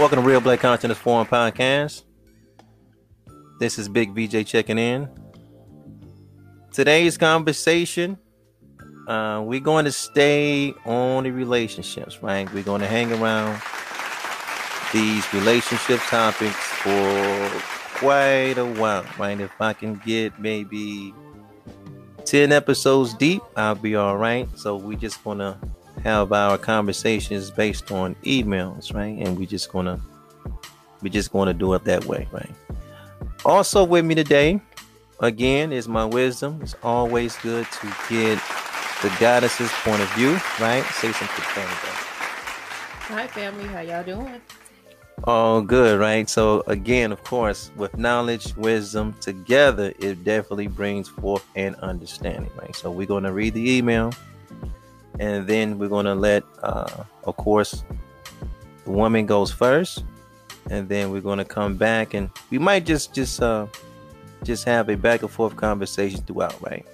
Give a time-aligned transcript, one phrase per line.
[0.00, 2.04] Welcome to Real Black Consciousness Forum Podcast.
[3.58, 5.10] This is Big VJ checking in.
[6.72, 8.16] Today's conversation,
[9.06, 12.50] uh, we're going to stay on the relationships, right?
[12.54, 13.60] We're going to hang around
[14.94, 17.50] these relationship topics for
[17.98, 19.38] quite a while, right?
[19.38, 21.12] If I can get maybe
[22.24, 24.48] 10 episodes deep, I'll be all right.
[24.56, 25.58] So we just going to
[26.02, 29.18] have our conversations based on emails, right?
[29.18, 30.00] And we just gonna
[31.02, 32.50] we just gonna do it that way, right?
[33.44, 34.60] Also with me today,
[35.20, 36.60] again, is my wisdom.
[36.62, 38.38] It's always good to get
[39.02, 40.84] the goddess's point of view, right?
[40.94, 42.00] Say something family.
[43.08, 44.40] Hi family, how y'all doing?
[45.24, 46.28] All good, right?
[46.30, 52.74] So again, of course, with knowledge, wisdom together, it definitely brings forth an understanding, right?
[52.74, 54.12] So we're gonna read the email
[55.20, 57.84] and then we're to let uh, of course
[58.84, 60.04] the woman goes first.
[60.70, 63.66] And then we're to come back and we might just just uh
[64.42, 66.86] just have a back and forth conversation throughout right?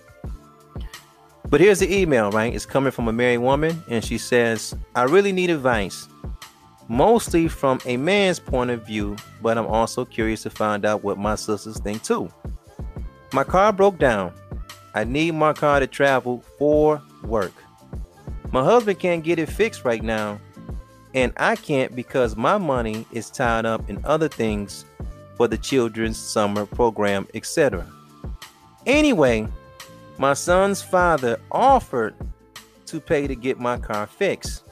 [1.49, 2.53] But here's the email right?
[2.53, 6.09] It's coming from a married woman and she says i really need advice
[6.89, 11.19] mostly from a man's point of view but i'm also curious to find out what
[11.19, 12.29] my sisters think too.
[13.33, 14.33] My car broke down.
[14.95, 17.53] I need my car to travel for work
[18.57, 20.41] my husband can't get it fixed right now,
[21.13, 24.87] and I can't because my money is tied up in other things
[25.37, 27.87] for the children's summer program, etc.
[28.87, 29.47] Anyway,
[30.17, 32.15] my son's father offered
[32.87, 34.65] to pay to get my car fixed.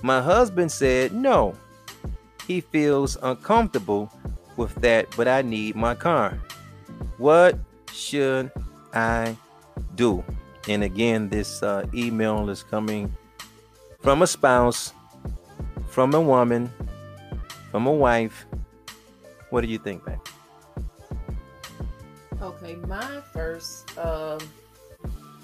[0.00, 1.54] My husband said no.
[2.46, 4.10] He feels uncomfortable
[4.56, 6.40] with that, but I need my car.
[7.18, 7.58] What
[7.92, 8.50] should
[8.94, 9.36] I
[9.94, 10.24] do?
[10.68, 13.16] And again, this uh, email is coming
[14.00, 14.92] from a spouse,
[15.88, 16.70] from a woman,
[17.70, 18.44] from a wife.
[19.48, 20.20] What do you think, man?
[22.42, 24.40] Okay, my first um,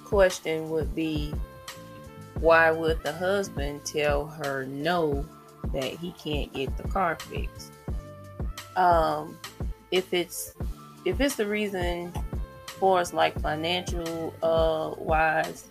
[0.05, 1.33] question would be
[2.41, 5.25] why would the husband tell her no
[5.73, 7.73] that he can't get the car fixed?
[8.77, 9.39] Um,
[9.91, 10.55] if it's
[11.05, 12.13] if it's the reason
[12.75, 15.65] far as like financial uh wise,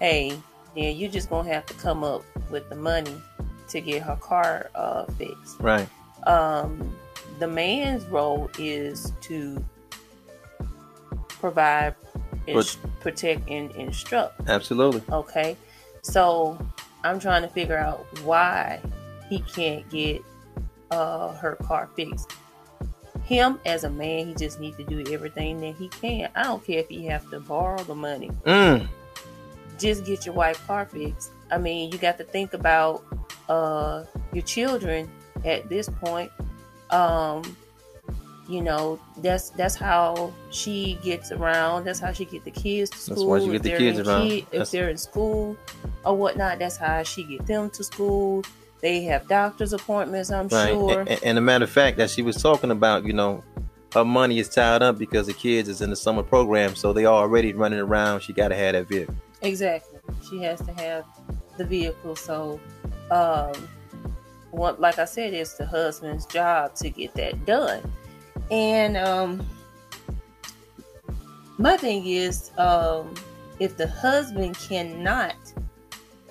[0.00, 0.38] hey,
[0.74, 3.20] then you're just gonna have to come up with the money
[3.68, 5.60] to get her car uh fixed.
[5.60, 5.88] Right.
[6.26, 6.96] Um
[7.38, 9.64] the man's role is to
[11.28, 11.94] provide
[12.46, 14.48] ins- protect and instruct.
[14.48, 15.02] Absolutely.
[15.10, 15.56] Okay.
[16.02, 16.58] So
[17.04, 18.80] I'm trying to figure out why
[19.28, 20.22] he can't get
[20.90, 22.30] uh, her car fixed
[23.32, 26.28] him as a man, he just needs to do everything that he can.
[26.34, 28.30] I don't care if he have to borrow the money.
[28.44, 28.86] Mm.
[29.78, 31.30] Just get your wife car fixed.
[31.50, 33.04] I mean, you got to think about
[33.48, 35.10] uh, your children
[35.44, 36.30] at this point.
[36.90, 37.56] Um,
[38.48, 41.84] you know, that's that's how she gets around.
[41.84, 43.14] That's how she get the kids to school.
[43.14, 44.28] That's why she get the kids around.
[44.28, 45.56] Kid, if they're in school
[46.04, 48.44] or whatnot, that's how she get them to school.
[48.82, 50.70] They have doctor's appointments, I'm right.
[50.70, 51.00] sure.
[51.00, 53.44] And, and a matter of fact, that she was talking about, you know,
[53.94, 57.06] her money is tied up because the kids is in the summer program, so they
[57.06, 58.20] already running around.
[58.20, 59.14] She got to have that vehicle.
[59.40, 60.00] Exactly.
[60.28, 61.04] She has to have
[61.58, 62.16] the vehicle.
[62.16, 62.60] So,
[63.10, 63.52] um,
[64.50, 67.80] what, like I said, it's the husband's job to get that done.
[68.50, 69.46] And um,
[71.56, 73.14] my thing is, um,
[73.60, 75.36] if the husband cannot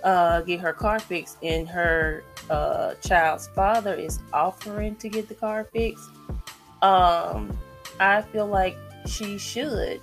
[0.04, 5.36] uh, get her car fixed and her uh, child's father is offering to get the
[5.36, 6.10] car fixed,
[6.82, 7.58] um,
[8.00, 10.02] I feel like she should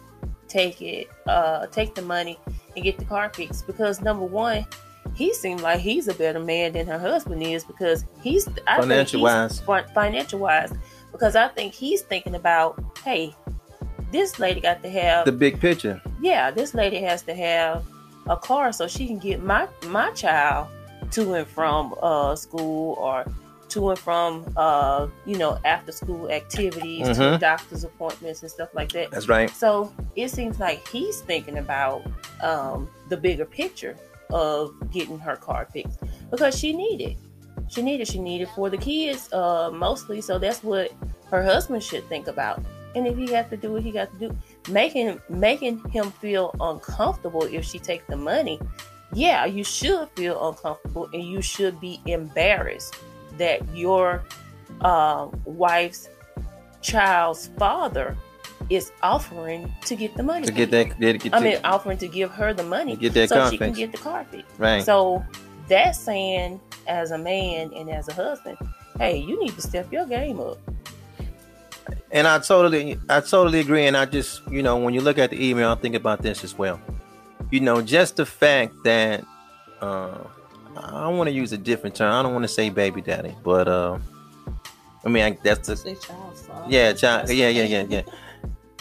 [0.48, 2.38] take it, uh, take the money
[2.74, 4.66] and get the car fixed because number one,
[5.14, 9.22] he seems like he's a better man than her husband is because he's I financial
[9.22, 9.60] wise,
[9.94, 10.72] financial wise,
[11.12, 13.34] because I think he's thinking about, hey,
[14.12, 16.00] this lady got to have the big picture.
[16.20, 17.84] Yeah, this lady has to have
[18.28, 20.68] a car so she can get my my child
[21.12, 23.24] to and from uh, school or
[23.68, 27.34] to and from uh, you know after school activities mm-hmm.
[27.34, 31.58] to doctor's appointments and stuff like that that's right so it seems like he's thinking
[31.58, 32.02] about
[32.42, 33.96] um, the bigger picture
[34.30, 35.98] of getting her car fixed
[36.30, 37.16] because she needed.
[37.68, 38.08] She needed.
[38.08, 40.20] She needed for the kids uh, mostly.
[40.20, 40.92] So that's what
[41.30, 42.62] her husband should think about.
[42.94, 44.36] And if he has to do what he got to do,
[44.70, 48.58] making making him feel uncomfortable if she takes the money,
[49.12, 52.94] yeah, you should feel uncomfortable and you should be embarrassed
[53.38, 54.24] that your
[54.80, 56.08] uh, wife's
[56.82, 58.16] child's father
[58.70, 60.46] is offering to get the money.
[60.46, 63.30] To get that, get, get I mean, offering to give her the money get that
[63.30, 64.58] so car she can get the car fixed.
[64.58, 64.82] Right.
[64.82, 65.24] So
[65.68, 68.58] that's saying, as a man and as a husband,
[68.98, 70.58] hey, you need to step your game up.
[72.10, 73.86] And I totally, I totally agree.
[73.86, 76.44] And I just, you know, when you look at the email, I think about this
[76.44, 76.80] as well.
[77.50, 79.24] You know, just the fact that
[79.80, 80.18] uh,
[80.76, 82.12] I want to use a different term.
[82.12, 83.98] I don't want to say baby daddy, but uh,
[85.04, 86.66] I mean, I, that's the child's father.
[86.68, 88.02] yeah, child, yeah, yeah, yeah, yeah.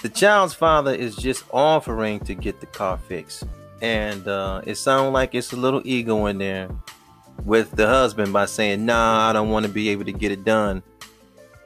[0.01, 3.43] The child's father is just offering to get the car fixed,
[3.81, 6.69] and uh, it sounds like it's a little ego in there
[7.45, 10.43] with the husband by saying, "Nah, I don't want to be able to get it
[10.43, 10.83] done."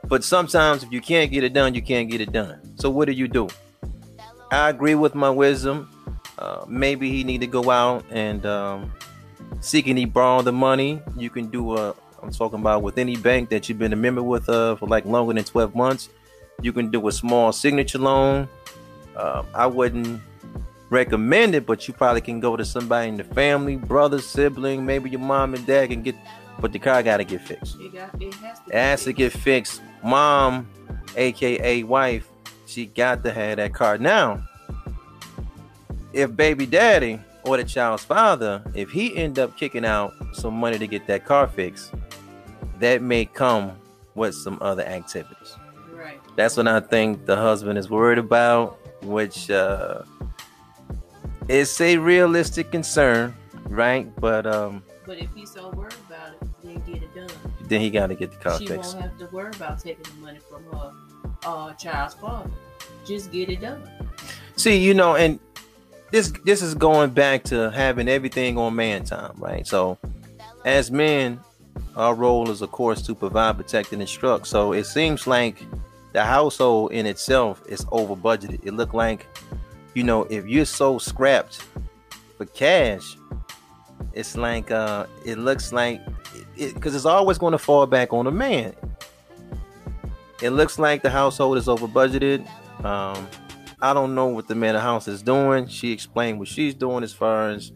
[0.08, 2.60] But sometimes, if you can't get it done, you can't get it done.
[2.76, 3.48] So what do you do?
[4.52, 5.90] I agree with my wisdom.
[6.38, 8.92] Uh, maybe he need to go out and um,
[9.60, 11.02] see can he borrow the money.
[11.18, 11.96] You can do a.
[12.22, 15.06] I'm talking about with any bank that you've been a member with uh, for like
[15.06, 16.10] longer than 12 months.
[16.62, 18.48] You can do a small signature loan.
[19.16, 20.22] Um, I wouldn't
[20.92, 25.10] recommend it, but you probably can go to somebody in the family, brother, sibling, maybe
[25.10, 26.16] your mom and dad can get.
[26.60, 27.78] But the car got to get fixed.
[27.80, 28.68] It, got, it has to.
[28.68, 29.82] It has to get fixed.
[30.04, 30.68] Mom,
[31.16, 32.28] aka wife,
[32.68, 33.98] she got to have that car.
[33.98, 34.44] Now,
[36.14, 40.78] if baby daddy or the child's father, if he end up kicking out some money
[40.78, 41.94] to get that car fixed,
[42.80, 43.72] that may come
[44.16, 45.56] with some other activities.
[45.94, 46.20] Right.
[46.36, 50.04] That's what I think the husband is worried about, which uh
[51.48, 53.36] is a realistic concern,
[53.66, 54.14] right?
[54.20, 57.30] But um But if he's so worried about it, then get it done.
[57.64, 58.92] then he gotta get the car she fixed.
[58.92, 60.92] She won't have to worry about taking the money from her
[61.46, 62.52] uh, child's father.
[63.06, 63.82] Just get it done.
[64.58, 65.40] See, you know, and
[66.12, 69.66] this this is going back to having everything on man time, right?
[69.66, 69.98] So,
[70.66, 71.40] as men,
[71.96, 74.48] our role is, of course, to provide, protect, and instruct.
[74.48, 75.64] So it seems like
[76.14, 78.66] the household in itself is over budgeted.
[78.66, 79.28] It looked like,
[79.94, 81.64] you know, if you're so scrapped
[82.38, 83.18] for cash,
[84.14, 86.02] it's like uh, it looks like
[86.58, 88.74] it because it's always going to fall back on the man.
[90.42, 92.48] It looks like the household is over budgeted.
[92.84, 93.28] Um,
[93.82, 95.68] I don't know what the man of the house is doing.
[95.68, 97.72] She explained what she's doing as far as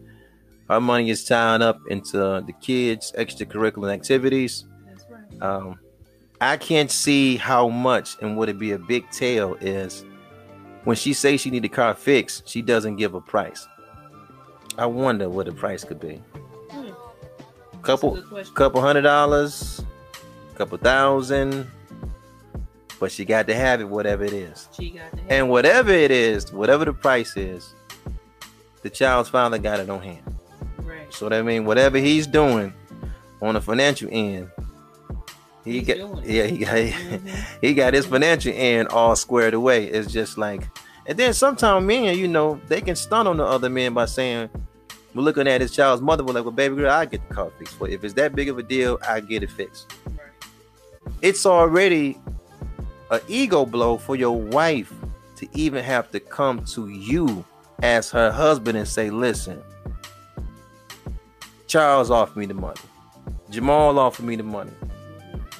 [0.68, 2.16] her money is tied up into
[2.46, 4.64] the kids' extracurricular activities.
[4.86, 5.42] That's right.
[5.42, 5.78] Um,
[6.40, 10.04] I can't see how much and would it be a big tale is
[10.84, 13.66] when she says she need the car fixed, she doesn't give a price.
[14.78, 16.22] I wonder what the price could be.
[16.70, 16.90] Hmm.
[17.82, 19.84] Couple a couple hundred dollars,
[20.54, 21.70] couple thousand,
[22.98, 24.68] but she got to have it, whatever it is.
[24.76, 27.74] She got to have And whatever it is, whatever the price is,
[28.82, 30.22] the child's father got it on hand.
[30.80, 31.12] right.
[31.12, 32.72] So that means whatever he's doing
[33.42, 34.50] on the financial end,
[35.64, 37.46] he He's got yeah he got Mhm.
[37.60, 39.86] he got his financial end all squared away.
[39.86, 40.62] It's just like,
[41.06, 44.48] and then sometimes men, you know, they can stun on the other men by saying,
[45.12, 46.22] "We're looking at his child's mother.
[46.22, 47.78] We're like, well, baby girl, I get the car fixed.
[47.80, 50.28] But if it's that big of a deal, I get it fixed." Right.
[51.20, 52.16] it's already
[53.10, 54.92] an ego blow for your wife
[55.36, 57.44] to even have to come to you
[57.82, 59.62] as her husband and say, listen,
[61.66, 62.80] Charles offered me the money.
[63.50, 64.70] Jamal offered me the money.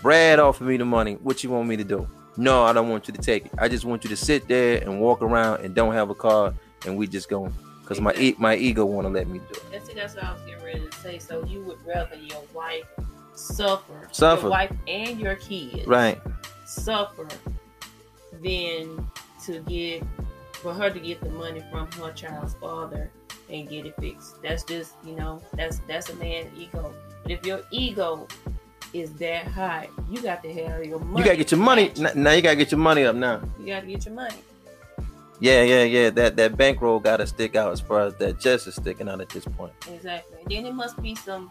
[0.02, 1.14] Brad offered me the money.
[1.14, 2.06] What you want me to do?
[2.36, 3.52] No, I don't want you to take it.
[3.58, 6.52] I just want you to sit there and walk around and don't have a car
[6.84, 7.50] and we just go
[7.80, 9.62] because my e- my ego want to let me do it.
[9.72, 11.18] And see, that's what I was getting ready to say.
[11.18, 12.84] So you would rather your wife
[13.34, 14.42] suffer, Suffer.
[14.42, 16.20] your wife and your kids Right.
[16.66, 17.28] Suffer
[18.42, 19.08] than
[19.44, 20.02] to get
[20.52, 23.10] for her to get the money from her child's father
[23.50, 24.42] and get it fixed.
[24.42, 26.92] That's just you know that's that's a man's ego.
[27.22, 28.26] But if your ego
[28.92, 31.18] is that high, you got to have your money.
[31.18, 31.92] You gotta get your money.
[32.14, 33.42] Now you gotta get your money up now.
[33.60, 34.36] You got to get your money.
[35.38, 36.10] Yeah, yeah, yeah.
[36.10, 39.20] That that bankroll got to stick out as far as that chest is sticking out
[39.20, 39.72] at this point.
[39.92, 40.38] Exactly.
[40.48, 41.50] Then it must be some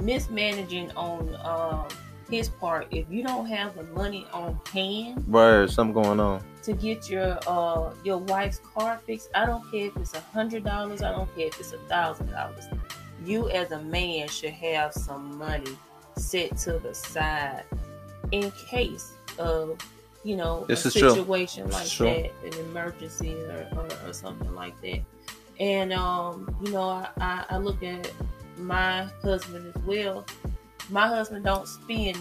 [0.00, 1.88] mismanaging on um,
[2.30, 2.86] his part.
[2.90, 6.42] If you don't have the money on hand Word, something going on.
[6.62, 10.64] to get your uh your wife's car fixed, I don't care if it's a hundred
[10.64, 11.02] dollars.
[11.02, 12.64] I don't care if it's a thousand dollars.
[13.24, 15.76] You as a man should have some money
[16.16, 17.64] set to the side
[18.32, 19.78] in case of
[20.24, 21.10] you know This a is true.
[21.14, 22.06] situation This like true.
[22.06, 25.00] that, an emergency or, or, or something like that.
[25.60, 28.10] And um, you know, I, I, I look at
[28.58, 30.24] my husband as well.
[30.90, 32.18] My husband don't spend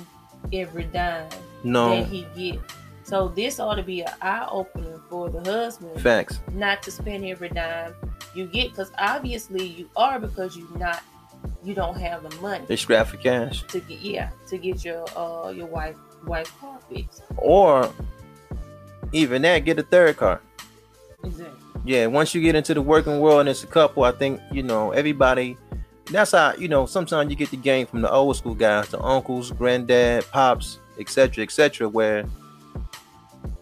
[0.51, 1.29] every dime
[1.63, 2.59] No that he get.
[3.03, 6.39] So this ought to be an eye opener for the husband, facts.
[6.53, 7.93] not to spend every dime
[8.33, 11.01] you get, because obviously you are because you not
[11.63, 13.63] you don't have the money They scrap for cash.
[13.67, 17.23] to get yeah to get your uh your wife wife car fixed.
[17.37, 17.91] Or
[19.11, 20.41] even that, get a third car.
[21.23, 21.55] Exactly.
[21.85, 24.63] yeah, once you get into the working world and it's a couple, I think you
[24.63, 25.57] know everybody.
[26.11, 26.85] That's how you know.
[26.85, 31.43] Sometimes you get the game from the old school guys, the uncles, granddad, pops, etc.,
[31.43, 31.87] etc.
[31.87, 32.25] Where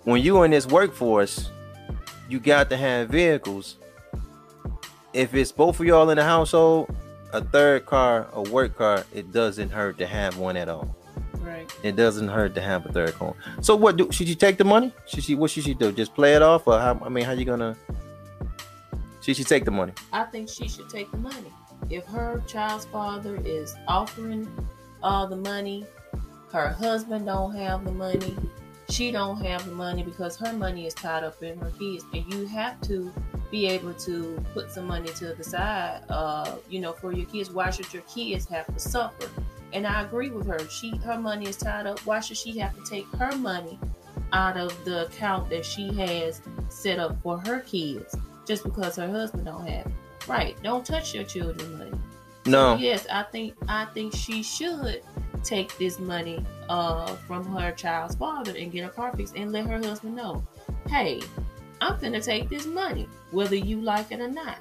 [0.03, 1.49] when you in this workforce,
[2.29, 3.77] you got to have vehicles.
[5.13, 6.93] If it's both of y'all in the household,
[7.33, 10.95] a third car, a work car, it doesn't hurt to have one at all.
[11.39, 11.71] Right.
[11.83, 13.35] It doesn't hurt to have a third car.
[13.61, 14.91] So what do should you take the money?
[15.07, 15.91] Should she what should she do?
[15.91, 16.99] Just play it off, or how?
[17.03, 17.75] I mean, how you gonna?
[19.21, 19.93] Should she take the money?
[20.11, 21.51] I think she should take the money.
[21.89, 24.47] If her child's father is offering
[25.03, 25.85] all the money,
[26.51, 28.35] her husband don't have the money,
[28.89, 32.33] she don't have the money because her money is tied up in her kids, and
[32.33, 33.11] you have to
[33.49, 37.51] be able to put some money to the side, uh, you know, for your kids.
[37.51, 39.29] Why should your kids have to suffer?
[39.73, 40.59] And I agree with her.
[40.69, 41.99] She her money is tied up.
[41.99, 43.79] Why should she have to take her money
[44.33, 49.09] out of the account that she has set up for her kids just because her
[49.09, 49.93] husband don't have it?
[50.27, 50.61] Right.
[50.63, 51.91] Don't touch your children's money.
[52.45, 52.75] No.
[52.75, 55.03] Yes, I think I think she should
[55.43, 59.65] take this money uh from her child's father and get a car fixed and let
[59.65, 60.43] her husband know,
[60.87, 61.21] hey,
[61.81, 64.57] I'm finna take this money, whether you like it or not.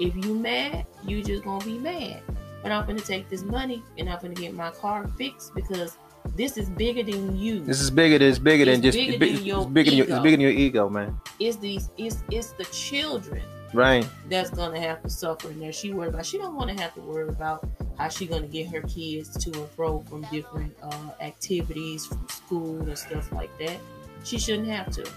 [0.00, 2.22] If you mad, you just gonna be mad.
[2.62, 5.96] But I'm finna take this money and I'm finna get my car fixed because
[6.36, 7.60] this is bigger than you.
[7.60, 8.24] This is bigger.
[8.24, 8.96] It's bigger than It's just.
[8.96, 10.06] bigger than your it's bigger than your.
[10.06, 10.22] It's ego.
[10.22, 11.20] bigger than your ego, man.
[11.38, 13.42] It's these it's it's the children
[13.72, 14.06] Right.
[14.28, 16.26] that's gonna have to suffer and that she worried about.
[16.26, 19.52] She don't want to have to worry about how she gonna get her kids to
[19.58, 23.78] and fro from different uh, activities from school and stuff like that.
[24.24, 25.10] She shouldn't have to.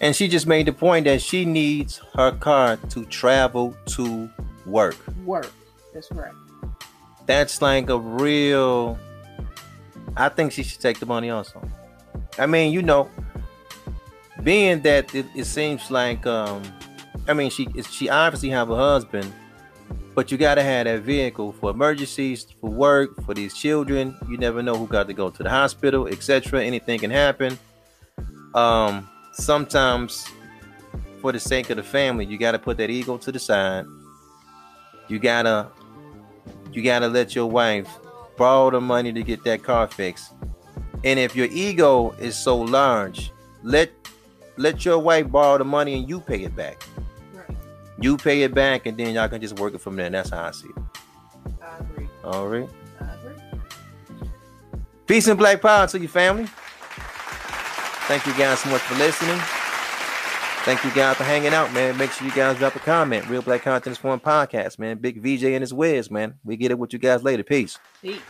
[0.00, 4.30] And she just made the point that she needs her car to travel to
[4.64, 4.96] work.
[5.26, 5.52] Work.
[5.92, 6.32] That's right.
[7.26, 8.98] That's like a real.
[10.16, 11.60] I think she should take the money also.
[12.38, 13.10] I mean, you know,
[14.42, 16.62] being that it, it seems like, um,
[17.30, 19.32] I mean, she she obviously have a husband,
[20.16, 24.16] but you gotta have that vehicle for emergencies, for work, for these children.
[24.28, 26.64] You never know who got to go to the hospital, etc.
[26.64, 27.56] Anything can happen.
[28.56, 30.28] Um, sometimes,
[31.20, 33.84] for the sake of the family, you gotta put that ego to the side.
[35.06, 35.68] You gotta
[36.72, 37.88] you gotta let your wife
[38.36, 40.32] borrow the money to get that car fixed.
[41.04, 43.30] And if your ego is so large,
[43.62, 43.92] let
[44.56, 46.82] let your wife borrow the money and you pay it back.
[48.00, 50.06] You pay it back, and then y'all can just work it from there.
[50.06, 51.00] And that's how I see it.
[51.62, 52.08] I agree.
[52.24, 52.68] All right.
[53.00, 53.34] I agree.
[55.06, 56.46] Peace and black power to your family.
[58.06, 59.38] Thank you guys so much for listening.
[60.64, 61.96] Thank you guys for hanging out, man.
[61.96, 63.26] Make sure you guys drop a comment.
[63.28, 64.98] Real Black Consciousness Forum Podcast, man.
[64.98, 66.34] Big VJ and his Wiz, man.
[66.44, 67.42] We get it with you guys later.
[67.42, 67.78] Peace.
[68.02, 68.20] Peace.